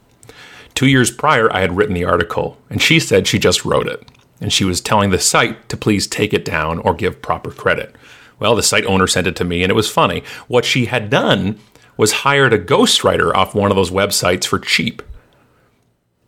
Two 0.76 0.88
years 0.88 1.10
prior, 1.10 1.52
I 1.52 1.62
had 1.62 1.78
written 1.78 1.96
the 1.96 2.06
article, 2.06 2.58
and 2.70 2.82
she 2.82 3.00
said 3.00 3.28
she 3.28 3.40
just 3.40 3.64
wrote 3.64 3.88
it. 3.88 4.08
And 4.42 4.52
she 4.52 4.66
was 4.66 4.82
telling 4.82 5.10
the 5.10 5.20
site 5.20 5.70
to 5.70 5.78
please 5.78 6.06
take 6.06 6.34
it 6.34 6.44
down 6.44 6.80
or 6.80 6.94
give 6.94 7.22
proper 7.22 7.50
credit. 7.50 7.96
Well, 8.38 8.56
the 8.56 8.62
site 8.62 8.86
owner 8.86 9.08
sent 9.08 9.28
it 9.28 9.38
to 9.38 9.46
me, 9.46 9.64
and 9.64 9.72
it 9.72 9.76
was 9.76 9.90
funny. 9.90 10.24
What 10.48 10.66
she 10.66 10.86
had 10.86 11.10
done 11.10 11.58
was 11.96 12.12
hired 12.12 12.52
a 12.52 12.60
ghostwriter 12.60 13.34
off 13.34 13.56
one 13.56 13.72
of 13.72 13.78
those 13.78 13.92
websites 13.92 14.46
for 14.46 14.60
cheap. 14.60 15.02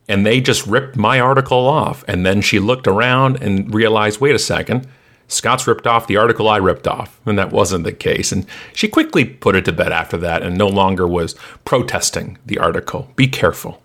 And 0.08 0.25
they 0.25 0.39
just 0.39 0.66
ripped 0.66 0.96
my 0.96 1.20
article 1.20 1.68
off. 1.68 2.06
And 2.08 2.25
then 2.25 2.42
she 2.42 2.60
looked 2.60 2.88
around 2.88 3.42
and 3.42 3.74
realized 3.74 4.22
wait 4.22 4.36
a 4.36 4.39
second, 4.39 4.88
Scott's 5.27 5.68
ripped 5.68 5.86
off 5.86 6.08
the 6.08 6.16
article 6.16 6.48
I 6.48 6.56
ripped 6.56 6.88
off. 6.88 7.20
And 7.25 7.38
that 7.38 7.51
wasn't 7.51 7.84
the 7.84 7.92
case. 7.92 8.32
And 8.32 8.46
she 8.74 8.88
quickly 8.88 9.25
put 9.25 9.58
it 9.58 9.66
to 9.66 9.74
bed 9.74 9.92
after 9.92 10.16
that 10.20 10.44
and 10.44 10.58
no 10.58 10.70
longer 10.70 11.06
was 11.06 11.36
protesting 11.66 12.38
the 12.46 12.58
article. 12.58 13.12
Be 13.18 13.27
careful. 13.27 13.82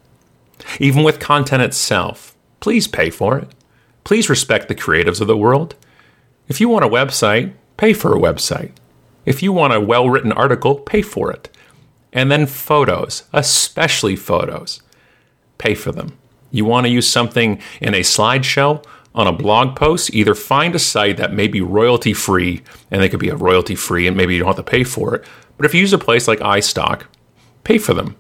Even 0.81 1.03
with 1.03 1.21
content 1.21 1.63
itself, 1.63 2.37
please 2.61 2.87
pay 2.87 3.11
for 3.11 3.39
it. 3.39 3.49
Please 4.05 4.29
respect 4.29 4.69
the 4.69 4.75
creatives 4.75 5.21
of 5.21 5.27
the 5.27 5.37
world. 5.37 5.75
If 6.49 6.61
you 6.61 6.69
want 6.69 6.85
a 6.85 6.89
website, 6.89 7.53
pay 7.77 7.93
for 7.93 8.15
a 8.15 8.21
website. 8.21 8.73
If 9.25 9.43
you 9.43 9.53
want 9.53 9.73
a 9.73 9.81
well 9.81 10.09
written 10.09 10.33
article, 10.33 10.77
pay 10.77 11.03
for 11.03 11.31
it. 11.31 11.49
And 12.13 12.31
then 12.31 12.47
photos, 12.47 13.25
especially 13.33 14.17
photos, 14.17 14.83
pay 15.59 15.75
for 15.75 15.93
them. 15.93 16.19
You 16.51 16.65
want 16.65 16.87
to 16.87 16.93
use 16.93 17.09
something 17.09 17.61
in 17.81 17.95
a 17.95 18.01
slideshow, 18.01 18.85
on 19.15 19.27
a 19.27 19.33
blog 19.33 19.77
post, 19.77 20.13
either 20.15 20.35
find 20.35 20.75
a 20.75 20.79
site 20.79 21.19
that 21.19 21.33
may 21.33 21.47
be 21.47 21.61
royalty 21.61 22.13
free, 22.13 22.63
and 22.91 23.03
they 23.03 23.09
could 23.09 23.21
be 23.21 23.29
a 23.29 23.37
royalty 23.37 23.75
free, 23.75 24.07
and 24.07 24.17
maybe 24.17 24.35
you 24.35 24.41
don't 24.41 24.49
have 24.49 24.57
to 24.57 24.63
pay 24.63 24.85
for 24.85 25.15
it. 25.15 25.25
But 25.57 25.67
if 25.67 25.75
you 25.75 25.81
use 25.81 25.93
a 25.93 25.99
place 25.99 26.27
like 26.27 26.39
iStock, 26.41 27.03
pay 27.65 27.79
for 27.79 27.95
them. 27.95 28.17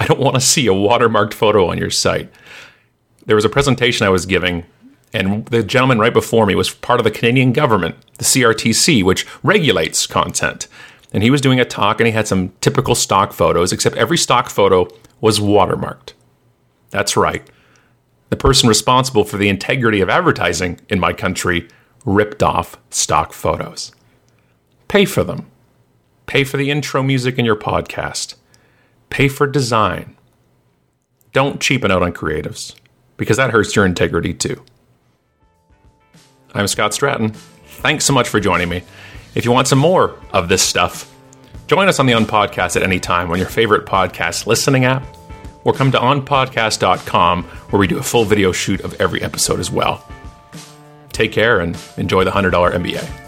I 0.00 0.06
don't 0.06 0.20
want 0.20 0.34
to 0.34 0.40
see 0.40 0.66
a 0.66 0.72
watermarked 0.72 1.34
photo 1.34 1.70
on 1.70 1.78
your 1.78 1.90
site. 1.90 2.32
There 3.26 3.36
was 3.36 3.44
a 3.44 3.50
presentation 3.50 4.06
I 4.06 4.10
was 4.10 4.26
giving, 4.26 4.64
and 5.12 5.46
the 5.46 5.62
gentleman 5.62 5.98
right 5.98 6.12
before 6.12 6.46
me 6.46 6.54
was 6.54 6.70
part 6.70 7.00
of 7.00 7.04
the 7.04 7.10
Canadian 7.10 7.52
government, 7.52 7.96
the 8.18 8.24
CRTC, 8.24 9.04
which 9.04 9.26
regulates 9.42 10.06
content. 10.06 10.68
And 11.12 11.22
he 11.22 11.30
was 11.30 11.40
doing 11.40 11.60
a 11.60 11.64
talk, 11.64 12.00
and 12.00 12.06
he 12.06 12.12
had 12.12 12.26
some 12.26 12.50
typical 12.60 12.94
stock 12.94 13.32
photos, 13.32 13.72
except 13.72 13.96
every 13.96 14.18
stock 14.18 14.50
photo 14.50 14.88
was 15.20 15.38
watermarked. 15.38 16.14
That's 16.90 17.16
right. 17.16 17.46
The 18.30 18.36
person 18.36 18.68
responsible 18.68 19.24
for 19.24 19.36
the 19.36 19.48
integrity 19.48 20.00
of 20.00 20.08
advertising 20.08 20.80
in 20.88 20.98
my 20.98 21.12
country 21.12 21.68
ripped 22.04 22.42
off 22.42 22.78
stock 22.90 23.32
photos. 23.32 23.92
Pay 24.88 25.04
for 25.04 25.22
them. 25.22 25.50
Pay 26.26 26.44
for 26.44 26.56
the 26.56 26.70
intro 26.70 27.02
music 27.02 27.38
in 27.38 27.44
your 27.44 27.56
podcast. 27.56 28.34
Pay 29.12 29.28
for 29.28 29.46
design. 29.46 30.16
Don't 31.34 31.60
cheapen 31.60 31.90
out 31.90 32.02
on 32.02 32.14
creatives, 32.14 32.74
because 33.18 33.36
that 33.36 33.50
hurts 33.50 33.76
your 33.76 33.84
integrity 33.84 34.32
too. 34.32 34.64
I'm 36.54 36.66
Scott 36.66 36.92
Stratten. 36.92 37.36
Thanks 37.82 38.06
so 38.06 38.14
much 38.14 38.26
for 38.26 38.40
joining 38.40 38.70
me. 38.70 38.82
If 39.34 39.44
you 39.44 39.52
want 39.52 39.68
some 39.68 39.78
more 39.78 40.18
of 40.32 40.48
this 40.48 40.62
stuff, 40.62 41.14
join 41.66 41.88
us 41.88 42.00
on 42.00 42.06
the 42.06 42.14
Unpodcast 42.14 42.74
at 42.74 42.82
any 42.82 42.98
time 42.98 43.30
on 43.30 43.36
your 43.36 43.48
favorite 43.48 43.84
podcast 43.84 44.46
listening 44.46 44.86
app, 44.86 45.04
or 45.64 45.74
come 45.74 45.92
to 45.92 45.98
unpodcast.com 45.98 47.42
where 47.44 47.80
we 47.80 47.86
do 47.86 47.98
a 47.98 48.02
full 48.02 48.24
video 48.24 48.50
shoot 48.50 48.80
of 48.80 48.98
every 48.98 49.20
episode 49.20 49.60
as 49.60 49.70
well. 49.70 50.08
Take 51.12 51.32
care 51.32 51.60
and 51.60 51.76
enjoy 51.98 52.24
the 52.24 52.30
$100 52.30 52.50
MBA. 52.50 53.21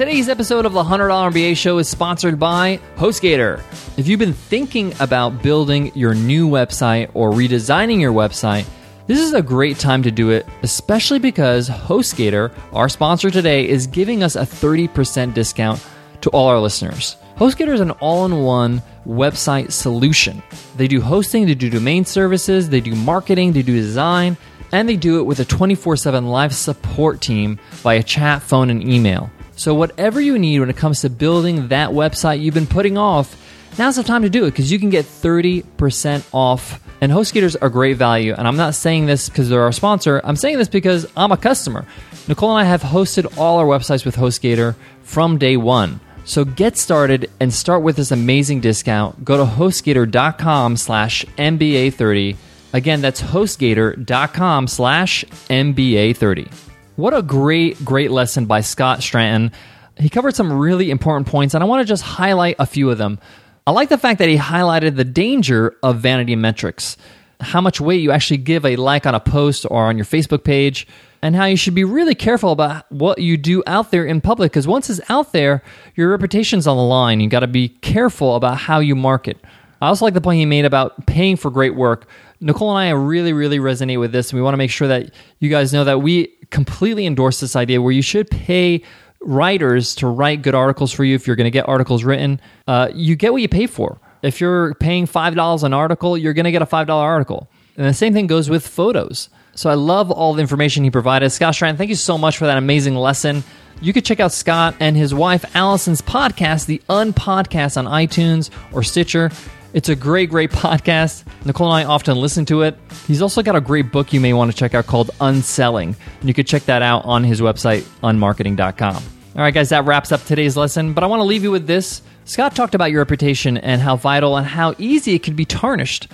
Today's 0.00 0.30
episode 0.30 0.64
of 0.64 0.72
the 0.72 0.82
$100 0.82 1.30
MBA 1.30 1.54
show 1.58 1.76
is 1.76 1.86
sponsored 1.86 2.38
by 2.38 2.80
HostGator. 2.96 3.58
If 3.98 4.08
you've 4.08 4.18
been 4.18 4.32
thinking 4.32 4.94
about 4.98 5.42
building 5.42 5.92
your 5.94 6.14
new 6.14 6.48
website 6.48 7.10
or 7.12 7.32
redesigning 7.32 8.00
your 8.00 8.14
website, 8.14 8.64
this 9.06 9.20
is 9.20 9.34
a 9.34 9.42
great 9.42 9.78
time 9.78 10.02
to 10.04 10.10
do 10.10 10.30
it, 10.30 10.46
especially 10.62 11.18
because 11.18 11.68
HostGator, 11.68 12.50
our 12.72 12.88
sponsor 12.88 13.30
today, 13.30 13.68
is 13.68 13.86
giving 13.86 14.22
us 14.22 14.36
a 14.36 14.46
30% 14.46 15.34
discount 15.34 15.86
to 16.22 16.30
all 16.30 16.48
our 16.48 16.58
listeners. 16.58 17.16
HostGator 17.36 17.74
is 17.74 17.80
an 17.80 17.90
all 17.90 18.24
in 18.24 18.40
one 18.42 18.80
website 19.06 19.70
solution. 19.70 20.42
They 20.78 20.88
do 20.88 21.02
hosting, 21.02 21.44
they 21.44 21.54
do 21.54 21.68
domain 21.68 22.06
services, 22.06 22.70
they 22.70 22.80
do 22.80 22.94
marketing, 22.94 23.52
they 23.52 23.60
do 23.60 23.74
design, 23.76 24.38
and 24.72 24.88
they 24.88 24.96
do 24.96 25.20
it 25.20 25.24
with 25.24 25.40
a 25.40 25.44
24 25.44 25.98
7 25.98 26.26
live 26.26 26.54
support 26.54 27.20
team 27.20 27.58
via 27.82 28.02
chat, 28.02 28.40
phone, 28.40 28.70
and 28.70 28.82
email. 28.82 29.30
So, 29.60 29.74
whatever 29.74 30.22
you 30.22 30.38
need 30.38 30.60
when 30.60 30.70
it 30.70 30.78
comes 30.78 31.02
to 31.02 31.10
building 31.10 31.68
that 31.68 31.90
website 31.90 32.40
you've 32.40 32.54
been 32.54 32.66
putting 32.66 32.96
off, 32.96 33.36
now's 33.78 33.96
the 33.96 34.02
time 34.02 34.22
to 34.22 34.30
do 34.30 34.46
it 34.46 34.52
because 34.52 34.72
you 34.72 34.78
can 34.78 34.88
get 34.88 35.04
30% 35.04 36.24
off. 36.32 36.80
And 37.02 37.12
HostGator's 37.12 37.56
are 37.56 37.68
great 37.68 37.98
value. 37.98 38.32
And 38.32 38.48
I'm 38.48 38.56
not 38.56 38.74
saying 38.74 39.04
this 39.04 39.28
because 39.28 39.50
they're 39.50 39.60
our 39.60 39.70
sponsor, 39.70 40.22
I'm 40.24 40.36
saying 40.36 40.56
this 40.56 40.68
because 40.68 41.06
I'm 41.14 41.30
a 41.30 41.36
customer. 41.36 41.84
Nicole 42.26 42.56
and 42.56 42.66
I 42.66 42.70
have 42.70 42.80
hosted 42.80 43.36
all 43.36 43.58
our 43.58 43.66
websites 43.66 44.06
with 44.06 44.16
HostGator 44.16 44.76
from 45.02 45.36
day 45.36 45.58
one. 45.58 46.00
So 46.24 46.46
get 46.46 46.78
started 46.78 47.30
and 47.38 47.52
start 47.52 47.82
with 47.82 47.96
this 47.96 48.12
amazing 48.12 48.60
discount. 48.62 49.26
Go 49.26 49.36
to 49.36 49.44
hostgator.com 49.44 50.78
slash 50.78 51.26
MBA30. 51.36 52.34
Again, 52.72 53.02
that's 53.02 53.20
hostgator.com 53.20 54.68
slash 54.68 55.26
MBA30. 55.50 56.69
What 56.96 57.14
a 57.14 57.22
great, 57.22 57.82
great 57.84 58.10
lesson 58.10 58.46
by 58.46 58.60
Scott 58.60 59.00
Stratten. 59.00 59.52
He 59.96 60.08
covered 60.08 60.34
some 60.34 60.52
really 60.52 60.90
important 60.90 61.26
points, 61.26 61.54
and 61.54 61.62
I 61.62 61.66
want 61.66 61.80
to 61.80 61.88
just 61.88 62.02
highlight 62.02 62.56
a 62.58 62.66
few 62.66 62.90
of 62.90 62.98
them. 62.98 63.18
I 63.66 63.70
like 63.70 63.88
the 63.88 63.98
fact 63.98 64.18
that 64.18 64.28
he 64.28 64.36
highlighted 64.36 64.96
the 64.96 65.04
danger 65.04 65.76
of 65.82 65.98
vanity 65.98 66.36
metrics, 66.36 66.96
how 67.40 67.60
much 67.60 67.80
weight 67.80 68.00
you 68.00 68.10
actually 68.10 68.38
give 68.38 68.66
a 68.66 68.76
like 68.76 69.06
on 69.06 69.14
a 69.14 69.20
post 69.20 69.66
or 69.70 69.84
on 69.84 69.96
your 69.96 70.04
Facebook 70.04 70.44
page, 70.44 70.86
and 71.22 71.36
how 71.36 71.44
you 71.44 71.56
should 71.56 71.74
be 71.74 71.84
really 71.84 72.14
careful 72.14 72.50
about 72.50 72.90
what 72.90 73.18
you 73.18 73.36
do 73.36 73.62
out 73.66 73.90
there 73.90 74.04
in 74.04 74.20
public 74.20 74.52
because 74.52 74.66
once 74.66 74.90
it's 74.90 75.00
out 75.10 75.32
there, 75.32 75.62
your 75.94 76.10
reputation's 76.10 76.66
on 76.66 76.76
the 76.76 76.82
line. 76.82 77.20
You 77.20 77.28
got 77.28 77.40
to 77.40 77.46
be 77.46 77.68
careful 77.68 78.36
about 78.36 78.56
how 78.56 78.80
you 78.80 78.96
market. 78.96 79.38
I 79.82 79.88
also 79.88 80.04
like 80.04 80.14
the 80.14 80.20
point 80.20 80.38
he 80.38 80.46
made 80.46 80.64
about 80.64 81.06
paying 81.06 81.36
for 81.36 81.50
great 81.50 81.74
work. 81.74 82.06
Nicole 82.40 82.76
and 82.76 82.78
I 82.78 82.90
really, 82.90 83.32
really 83.32 83.58
resonate 83.58 84.00
with 84.00 84.12
this, 84.12 84.30
and 84.30 84.38
we 84.38 84.42
want 84.42 84.54
to 84.54 84.58
make 84.58 84.70
sure 84.70 84.88
that 84.88 85.12
you 85.38 85.50
guys 85.50 85.72
know 85.72 85.84
that 85.84 86.00
we 86.00 86.34
completely 86.50 87.06
endorse 87.06 87.40
this 87.40 87.56
idea 87.56 87.80
where 87.80 87.92
you 87.92 88.02
should 88.02 88.30
pay 88.30 88.82
writers 89.20 89.94
to 89.96 90.06
write 90.06 90.42
good 90.42 90.54
articles 90.54 90.92
for 90.92 91.04
you 91.04 91.14
if 91.14 91.26
you're 91.26 91.36
going 91.36 91.44
to 91.44 91.50
get 91.50 91.68
articles 91.68 92.04
written. 92.04 92.40
Uh, 92.66 92.88
you 92.94 93.16
get 93.16 93.32
what 93.32 93.42
you 93.42 93.48
pay 93.48 93.66
for. 93.66 94.00
If 94.22 94.40
you're 94.40 94.74
paying 94.74 95.06
$5 95.06 95.62
an 95.62 95.72
article, 95.72 96.16
you're 96.16 96.32
going 96.32 96.44
to 96.44 96.52
get 96.52 96.62
a 96.62 96.66
$5 96.66 96.88
article. 96.88 97.48
And 97.76 97.86
the 97.86 97.94
same 97.94 98.12
thing 98.12 98.26
goes 98.26 98.50
with 98.50 98.66
photos. 98.66 99.30
So 99.54 99.70
I 99.70 99.74
love 99.74 100.10
all 100.10 100.34
the 100.34 100.40
information 100.40 100.84
he 100.84 100.90
provided. 100.90 101.30
Scott 101.30 101.54
Stratten, 101.54 101.76
thank 101.76 101.90
you 101.90 101.96
so 101.96 102.18
much 102.18 102.36
for 102.38 102.46
that 102.46 102.58
amazing 102.58 102.94
lesson. 102.94 103.42
You 103.82 103.92
could 103.92 104.04
check 104.04 104.20
out 104.20 104.32
Scott 104.32 104.74
and 104.78 104.96
his 104.96 105.14
wife 105.14 105.44
Alison's 105.54 106.02
podcast, 106.02 106.66
The 106.66 106.82
Unpodcast, 106.88 107.76
on 107.78 107.86
iTunes 107.86 108.50
or 108.72 108.82
Stitcher. 108.82 109.30
It's 109.72 109.88
a 109.88 109.94
great, 109.94 110.30
great 110.30 110.50
podcast. 110.50 111.24
Nicole 111.44 111.72
and 111.72 111.86
I 111.86 111.88
often 111.88 112.16
listen 112.16 112.44
to 112.46 112.62
it. 112.62 112.76
He's 113.06 113.22
also 113.22 113.40
got 113.40 113.54
a 113.54 113.60
great 113.60 113.92
book 113.92 114.12
you 114.12 114.20
may 114.20 114.32
want 114.32 114.50
to 114.50 114.56
check 114.56 114.74
out 114.74 114.86
called 114.86 115.12
Unselling. 115.20 115.94
And 116.20 116.28
you 116.28 116.34
could 116.34 116.48
check 116.48 116.64
that 116.64 116.82
out 116.82 117.04
on 117.04 117.22
his 117.22 117.40
website, 117.40 117.82
unmarketing.com. 118.02 118.96
All 118.96 119.42
right, 119.42 119.54
guys, 119.54 119.68
that 119.68 119.84
wraps 119.84 120.10
up 120.10 120.24
today's 120.24 120.56
lesson. 120.56 120.92
But 120.92 121.04
I 121.04 121.06
want 121.06 121.20
to 121.20 121.24
leave 121.24 121.44
you 121.44 121.52
with 121.52 121.68
this. 121.68 122.02
Scott 122.24 122.56
talked 122.56 122.74
about 122.74 122.90
your 122.90 123.00
reputation 123.00 123.58
and 123.58 123.80
how 123.80 123.94
vital 123.94 124.36
and 124.36 124.46
how 124.46 124.74
easy 124.78 125.14
it 125.14 125.22
can 125.22 125.34
be 125.36 125.44
tarnished. 125.44 126.08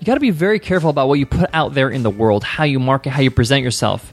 You 0.00 0.06
got 0.06 0.14
to 0.14 0.20
be 0.20 0.30
very 0.30 0.58
careful 0.58 0.88
about 0.88 1.08
what 1.08 1.18
you 1.18 1.26
put 1.26 1.50
out 1.52 1.74
there 1.74 1.90
in 1.90 2.02
the 2.02 2.10
world, 2.10 2.44
how 2.44 2.64
you 2.64 2.80
market, 2.80 3.10
how 3.10 3.20
you 3.20 3.30
present 3.30 3.62
yourself. 3.62 4.12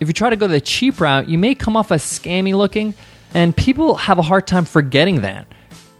If 0.00 0.08
you 0.08 0.14
try 0.14 0.28
to 0.28 0.36
go 0.36 0.48
the 0.48 0.60
cheap 0.60 1.00
route, 1.00 1.28
you 1.28 1.38
may 1.38 1.54
come 1.54 1.76
off 1.76 1.92
as 1.92 2.02
scammy 2.02 2.54
looking, 2.54 2.94
and 3.32 3.56
people 3.56 3.94
have 3.94 4.18
a 4.18 4.22
hard 4.22 4.46
time 4.46 4.64
forgetting 4.64 5.20
that. 5.20 5.46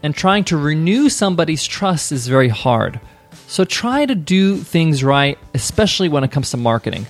And 0.03 0.15
trying 0.15 0.43
to 0.45 0.57
renew 0.57 1.09
somebody's 1.09 1.65
trust 1.65 2.11
is 2.11 2.27
very 2.27 2.49
hard. 2.49 2.99
So 3.47 3.65
try 3.65 4.05
to 4.05 4.15
do 4.15 4.57
things 4.57 5.03
right, 5.03 5.37
especially 5.53 6.09
when 6.09 6.23
it 6.23 6.31
comes 6.31 6.51
to 6.51 6.57
marketing. 6.57 7.05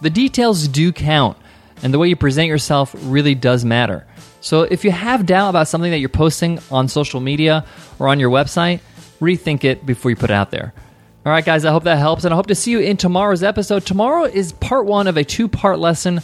The 0.00 0.10
details 0.10 0.68
do 0.68 0.92
count, 0.92 1.38
and 1.82 1.92
the 1.92 1.98
way 1.98 2.08
you 2.08 2.16
present 2.16 2.48
yourself 2.48 2.94
really 3.02 3.34
does 3.34 3.64
matter. 3.64 4.06
So 4.40 4.62
if 4.62 4.84
you 4.84 4.90
have 4.90 5.26
doubt 5.26 5.50
about 5.50 5.68
something 5.68 5.90
that 5.90 5.98
you're 5.98 6.08
posting 6.08 6.60
on 6.70 6.88
social 6.88 7.20
media 7.20 7.64
or 7.98 8.08
on 8.08 8.20
your 8.20 8.30
website, 8.30 8.80
rethink 9.20 9.64
it 9.64 9.84
before 9.84 10.10
you 10.10 10.16
put 10.16 10.30
it 10.30 10.34
out 10.34 10.50
there. 10.50 10.72
All 11.24 11.32
right, 11.32 11.44
guys, 11.44 11.64
I 11.64 11.72
hope 11.72 11.84
that 11.84 11.98
helps, 11.98 12.24
and 12.24 12.32
I 12.32 12.36
hope 12.36 12.46
to 12.46 12.54
see 12.54 12.70
you 12.70 12.78
in 12.78 12.96
tomorrow's 12.96 13.42
episode. 13.42 13.84
Tomorrow 13.84 14.24
is 14.24 14.52
part 14.52 14.86
one 14.86 15.08
of 15.08 15.16
a 15.16 15.24
two 15.24 15.48
part 15.48 15.80
lesson 15.80 16.20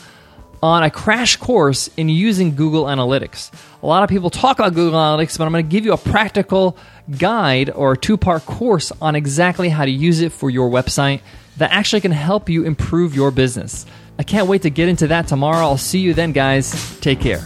on 0.63 0.85
a 0.85 0.91
crash 0.91 1.37
course 1.37 1.89
in 1.97 2.09
using 2.09 2.55
Google 2.55 2.85
Analytics. 2.85 3.51
A 3.83 3.87
lot 3.87 4.05
of 4.05 4.09
people 4.09 4.31
talk 4.31 4.59
about 4.59 4.75
Google 4.75 4.99
Analytics, 4.99 5.37
but 5.37 5.45
I'm 5.45 5.53
going 5.53 5.65
to 5.65 5.71
give 5.71 5.85
you 5.85 5.93
a 5.93 5.99
practical 5.99 6.77
guide 7.19 7.71
or 7.71 7.97
two 7.97 8.17
part 8.17 8.47
course 8.47 8.93
on 9.01 9.17
exactly 9.17 9.69
how 9.69 9.85
to 9.85 9.91
use 9.91 10.21
it 10.21 10.31
for 10.31 10.51
your 10.51 10.71
website 10.71 11.21
that 11.57 11.73
actually 11.73 12.01
can 12.01 12.13
help 12.13 12.49
you 12.49 12.65
improve 12.65 13.15
your 13.15 13.31
business. 13.31 13.85
I 14.19 14.23
can't 14.23 14.47
wait 14.47 14.63
to 14.63 14.71
get 14.71 14.89
into 14.89 15.09
that 15.09 15.27
tomorrow. 15.27 15.67
I'll 15.67 15.77
see 15.79 15.99
you 15.99 16.15
then, 16.15 16.33
guys. 16.33 16.99
Take 17.01 17.21
care. 17.21 17.45